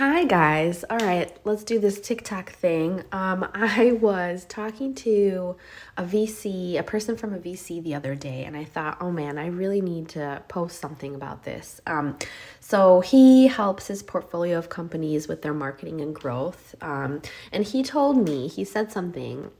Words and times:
Hi 0.00 0.24
guys. 0.24 0.82
All 0.88 0.96
right, 0.96 1.30
let's 1.44 1.62
do 1.62 1.78
this 1.78 2.00
TikTok 2.00 2.52
thing. 2.52 3.04
Um, 3.12 3.46
I 3.52 3.98
was 4.00 4.46
talking 4.46 4.94
to 4.94 5.56
a 5.98 6.04
VC, 6.04 6.78
a 6.78 6.82
person 6.82 7.18
from 7.18 7.34
a 7.34 7.38
VC 7.38 7.82
the 7.82 7.94
other 7.94 8.14
day, 8.14 8.44
and 8.46 8.56
I 8.56 8.64
thought, 8.64 8.96
oh 9.02 9.10
man, 9.10 9.36
I 9.36 9.48
really 9.48 9.82
need 9.82 10.08
to 10.10 10.42
post 10.48 10.80
something 10.80 11.14
about 11.14 11.44
this. 11.44 11.82
Um, 11.86 12.16
so 12.60 13.02
he 13.02 13.48
helps 13.48 13.88
his 13.88 14.02
portfolio 14.02 14.56
of 14.56 14.70
companies 14.70 15.28
with 15.28 15.42
their 15.42 15.52
marketing 15.52 16.00
and 16.00 16.14
growth. 16.14 16.74
Um, 16.80 17.20
and 17.52 17.62
he 17.64 17.82
told 17.82 18.26
me, 18.26 18.48
he 18.48 18.64
said 18.64 18.90
something 18.90 19.50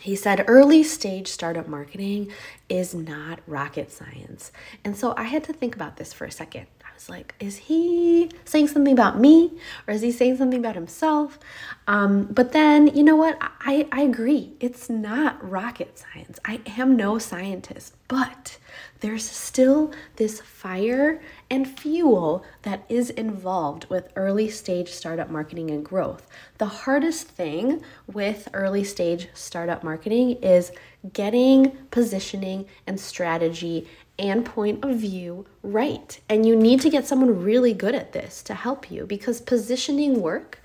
he 0.00 0.16
said 0.16 0.44
early 0.48 0.82
stage 0.82 1.28
startup 1.28 1.68
marketing 1.68 2.32
is 2.70 2.94
not 2.94 3.40
rocket 3.46 3.92
science. 3.92 4.50
And 4.82 4.96
so 4.96 5.12
I 5.16 5.24
had 5.24 5.44
to 5.44 5.52
think 5.52 5.74
about 5.74 5.96
this 5.96 6.12
for 6.12 6.24
a 6.24 6.30
second. 6.30 6.66
I 6.82 6.94
was 6.94 7.10
like, 7.10 7.34
is 7.38 7.56
he 7.56 8.30
saying 8.46 8.68
something 8.68 8.92
about 8.92 9.20
me 9.20 9.52
or 9.86 9.92
is 9.92 10.00
he 10.00 10.10
saying 10.10 10.38
something 10.38 10.58
about 10.58 10.74
himself? 10.74 11.38
Um, 11.86 12.24
but 12.24 12.52
then, 12.52 12.86
you 12.88 13.02
know 13.02 13.16
what? 13.16 13.36
I, 13.40 13.86
I 13.92 14.02
agree. 14.02 14.52
It's 14.58 14.88
not 14.88 15.46
rocket 15.48 15.98
science. 15.98 16.38
I 16.46 16.60
am 16.78 16.96
no 16.96 17.18
scientist, 17.18 17.94
but 18.08 18.58
there's 19.00 19.28
still 19.28 19.92
this 20.16 20.40
fire 20.40 21.20
and 21.50 21.66
fuel 21.66 22.44
that 22.62 22.84
is 22.88 23.10
involved 23.10 23.86
with 23.86 24.12
early 24.14 24.48
stage 24.48 24.90
startup 24.90 25.30
marketing 25.30 25.70
and 25.70 25.84
growth. 25.84 26.26
The 26.58 26.66
hardest 26.66 27.28
thing 27.28 27.82
with 28.06 28.48
early 28.52 28.84
stage 28.84 29.28
startup 29.32 29.82
marketing 29.82 29.89
is 29.96 30.72
getting 31.12 31.70
positioning 31.90 32.66
and 32.86 33.00
strategy 33.00 33.88
and 34.18 34.44
point 34.44 34.84
of 34.84 34.96
view 34.96 35.46
right. 35.62 36.20
And 36.28 36.44
you 36.44 36.54
need 36.54 36.80
to 36.82 36.90
get 36.90 37.06
someone 37.06 37.42
really 37.42 37.72
good 37.72 37.94
at 37.94 38.12
this 38.12 38.42
to 38.44 38.54
help 38.54 38.90
you 38.90 39.06
because 39.06 39.40
positioning 39.40 40.20
work 40.20 40.60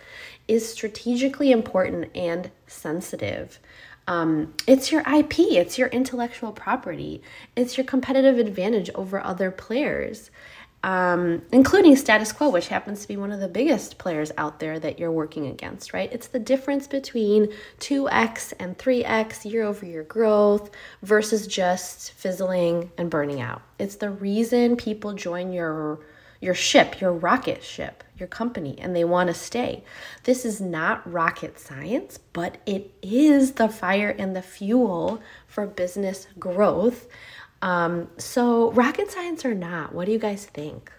is 0.48 0.70
strategically 0.72 1.52
important 1.52 2.16
and 2.16 2.52
sensitive. 2.68 3.60
Um, 4.08 4.54
it's 4.68 4.92
your 4.92 5.02
IP, 5.02 5.40
it's 5.40 5.78
your 5.78 5.88
intellectual 5.88 6.52
property, 6.52 7.24
it's 7.56 7.76
your 7.78 7.86
competitive 7.86 8.38
advantage 8.38 8.92
over 8.92 9.20
other 9.20 9.50
players, 9.50 10.30
um, 10.86 11.42
including 11.52 11.96
status 11.96 12.32
quo, 12.32 12.50
which 12.50 12.68
happens 12.68 13.02
to 13.02 13.08
be 13.08 13.18
one 13.18 13.32
of 13.32 13.40
the 13.40 13.48
biggest 13.48 13.98
players 13.98 14.32
out 14.38 14.60
there 14.60 14.78
that 14.78 15.00
you're 15.00 15.12
working 15.12 15.48
against, 15.48 15.94
right? 15.94 16.14
It's 16.14 16.28
the 16.28 16.38
difference 16.38 16.86
between 16.86 17.52
2x 17.80 18.54
and 18.60 18.78
3x 18.78 19.52
year 19.52 19.64
over 19.64 19.84
year 19.84 20.04
growth 20.04 20.70
versus 21.02 21.48
just 21.48 22.12
fizzling 22.12 22.92
and 23.00 23.10
burning 23.10 23.42
out. 23.42 23.64
It's 23.80 23.96
the 23.96 24.12
reason 24.12 24.78
people 24.78 25.14
join 25.14 25.52
your 25.52 26.02
your 26.42 26.54
ship, 26.54 27.02
your 27.02 27.14
rocket 27.14 27.64
ship, 27.64 28.04
your 28.20 28.28
company, 28.28 28.76
and 28.78 28.96
they 28.96 29.04
want 29.04 29.30
to 29.30 29.34
stay. 29.34 29.84
This 30.26 30.46
is 30.46 30.62
not 30.62 31.12
rocket 31.12 31.58
science, 31.58 32.20
but 32.34 32.58
it 32.68 32.92
is 33.02 33.54
the 33.54 33.70
fire 33.70 34.14
and 34.20 34.36
the 34.36 34.44
fuel 34.44 35.24
for 35.48 35.66
business 35.66 36.28
growth. 36.38 37.08
Um, 37.66 38.10
so, 38.20 38.72
rocket 38.74 39.10
science 39.10 39.44
or 39.44 39.56
not, 39.56 39.92
what 39.92 40.06
do 40.06 40.12
you 40.12 40.20
guys 40.20 40.46
think? 40.46 40.92